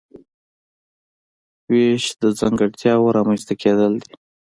وېش 1.71 2.03
د 2.21 2.23
ځانګړتیاوو 2.39 3.15
رامنځته 3.17 3.53
کیدل 3.61 3.93
دي. 4.03 4.13